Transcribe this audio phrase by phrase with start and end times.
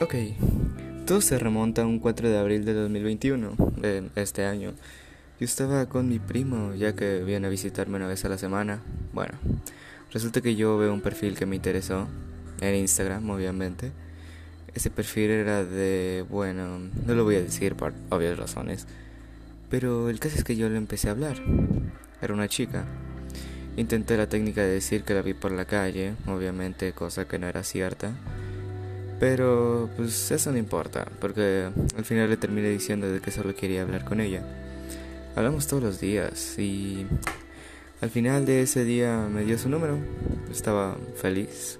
[0.00, 0.16] Ok,
[1.06, 4.72] todo se remonta a un 4 de abril de 2021, de este año.
[5.38, 8.80] Yo estaba con mi primo, ya que viene a visitarme una vez a la semana.
[9.12, 9.34] Bueno,
[10.12, 12.08] resulta que yo veo un perfil que me interesó,
[12.60, 13.92] en Instagram, obviamente.
[14.74, 18.88] Ese perfil era de, bueno, no lo voy a decir por obvias razones,
[19.70, 21.40] pero el caso es que yo le empecé a hablar.
[22.20, 22.84] Era una chica.
[23.76, 27.46] Intenté la técnica de decir que la vi por la calle, obviamente, cosa que no
[27.46, 28.12] era cierta.
[29.20, 33.82] Pero pues eso no importa, porque al final le terminé diciendo de que solo quería
[33.82, 34.42] hablar con ella.
[35.36, 37.06] Hablamos todos los días y
[38.00, 39.98] al final de ese día me dio su número.
[40.50, 41.78] Estaba feliz.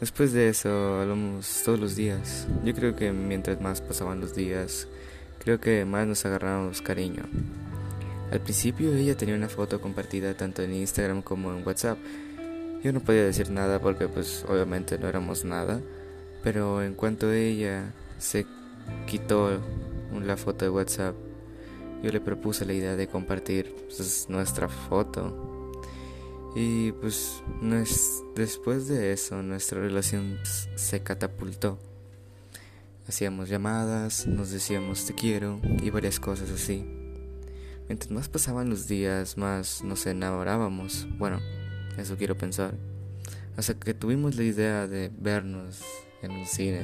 [0.00, 2.46] Después de eso hablamos todos los días.
[2.64, 4.88] Yo creo que mientras más pasaban los días,
[5.38, 7.22] creo que más nos agarrábamos cariño.
[8.30, 11.96] Al principio ella tenía una foto compartida tanto en Instagram como en WhatsApp.
[12.82, 15.80] Yo no podía decir nada porque pues obviamente no éramos nada.
[16.46, 18.46] Pero en cuanto ella se
[19.08, 19.60] quitó
[20.24, 21.16] la foto de WhatsApp,
[22.04, 25.72] yo le propuse la idea de compartir pues, nuestra foto.
[26.54, 27.42] Y pues
[28.36, 30.38] después de eso nuestra relación
[30.76, 31.80] se catapultó.
[33.08, 36.86] Hacíamos llamadas, nos decíamos te quiero y varias cosas así.
[37.88, 41.08] Mientras más pasaban los días, más nos enamorábamos.
[41.18, 41.40] Bueno,
[41.98, 42.72] eso quiero pensar.
[43.56, 45.82] Hasta que tuvimos la idea de vernos
[46.26, 46.80] en un cine.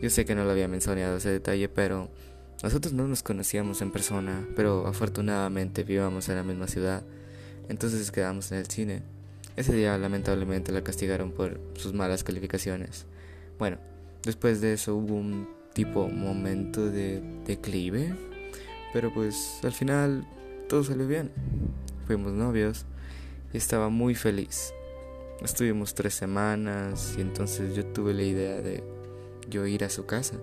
[0.00, 2.10] Yo sé que no lo había mencionado ese detalle, pero
[2.62, 7.02] nosotros no nos conocíamos en persona, pero afortunadamente vivíamos en la misma ciudad,
[7.68, 9.02] entonces quedamos en el cine.
[9.56, 13.06] Ese día lamentablemente la castigaron por sus malas calificaciones.
[13.58, 13.78] Bueno,
[14.22, 18.14] después de eso hubo un tipo momento de declive,
[18.92, 20.26] pero pues al final
[20.68, 21.30] todo salió bien.
[22.06, 22.86] Fuimos novios
[23.52, 24.72] y estaba muy feliz.
[25.42, 28.84] Estuvimos tres semanas y entonces yo tuve la idea de
[29.48, 30.36] yo ir a su casa.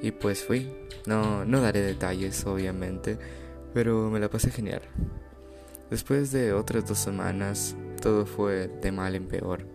[0.00, 0.70] Y pues fui.
[1.06, 3.18] No, no daré detalles, obviamente,
[3.74, 4.82] pero me la pasé genial.
[5.90, 9.66] Después de otras dos semanas, todo fue de mal en peor.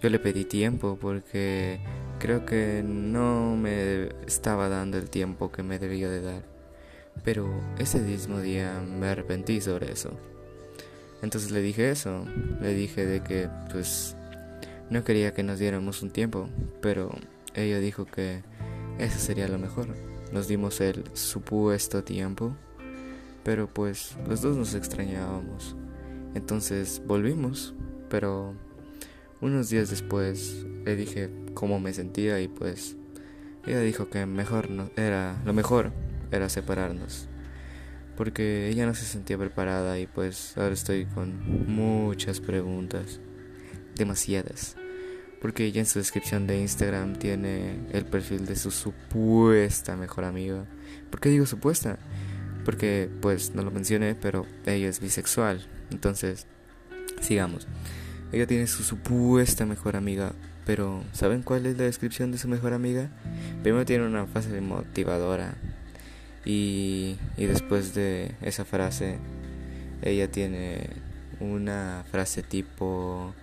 [0.00, 1.80] Yo le pedí tiempo porque
[2.20, 6.42] creo que no me estaba dando el tiempo que me debía de dar.
[7.24, 7.48] Pero
[7.78, 10.12] ese mismo día me arrepentí sobre eso.
[11.22, 12.24] Entonces le dije eso,
[12.60, 14.16] le dije de que pues
[14.90, 16.48] no quería que nos diéramos un tiempo,
[16.80, 17.10] pero
[17.54, 18.42] ella dijo que
[18.98, 19.88] eso sería lo mejor.
[20.32, 22.54] Nos dimos el supuesto tiempo,
[23.42, 25.76] pero pues los dos nos extrañábamos.
[26.34, 27.74] Entonces volvimos,
[28.08, 28.54] pero
[29.40, 32.96] unos días después le dije cómo me sentía y pues
[33.66, 35.92] ella dijo que mejor no era lo mejor
[36.30, 37.28] era separarnos
[38.18, 43.20] porque ella no se sentía preparada y pues ahora estoy con muchas preguntas,
[43.94, 44.74] demasiadas,
[45.40, 50.64] porque ella en su descripción de Instagram tiene el perfil de su supuesta mejor amiga.
[51.10, 52.00] ¿Por qué digo supuesta?
[52.64, 56.48] Porque pues no lo mencioné, pero ella es bisexual, entonces
[57.20, 57.68] sigamos.
[58.32, 60.32] Ella tiene su supuesta mejor amiga,
[60.66, 63.10] pero ¿saben cuál es la descripción de su mejor amiga?
[63.62, 65.54] Primero tiene una fase motivadora
[66.44, 69.18] y, después de esa frase,
[70.02, 70.88] ella tiene
[71.40, 73.34] una frase tipo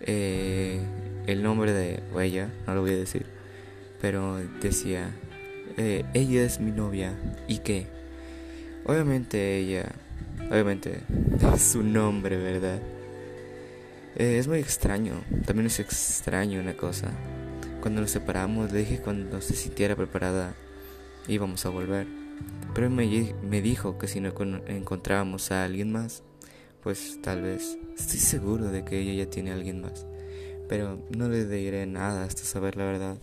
[0.00, 0.80] eh,
[1.26, 3.26] el nombre de ella, no lo voy a decir,
[4.00, 5.10] pero decía,
[5.76, 7.14] eh, ella es mi novia
[7.46, 7.86] y qué.
[8.84, 9.86] Obviamente ella,
[10.50, 11.00] obviamente
[11.54, 12.80] es su nombre, ¿verdad?
[14.16, 17.10] Eh, es muy extraño, también es extraño una cosa.
[17.80, 20.54] Cuando nos separamos le dije cuando se sintiera preparada
[21.28, 22.21] íbamos a volver.
[22.74, 23.06] Pero me,
[23.60, 24.32] dijo que si no
[24.66, 26.22] encontrábamos a alguien más,
[26.82, 27.78] pues tal vez.
[27.98, 30.06] Estoy seguro de que ella ya tiene a alguien más.
[30.68, 33.18] Pero no le diré nada hasta saber la verdad.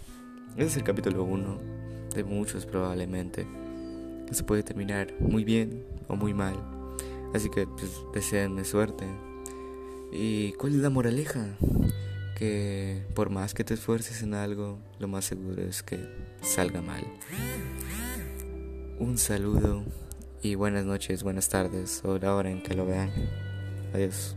[0.56, 1.59] Ese es el capítulo 1
[2.13, 3.47] de muchos probablemente.
[4.29, 6.56] Eso puede terminar muy bien o muy mal.
[7.34, 9.06] Así que pues deseenme suerte.
[10.12, 11.58] ¿Y cuál es la moraleja?
[12.35, 15.99] Que por más que te esfuerces en algo, lo más seguro es que
[16.41, 17.03] salga mal.
[18.99, 19.81] Un saludo
[20.41, 23.09] y buenas noches, buenas tardes o la hora en que lo vean.
[23.93, 24.35] Adiós.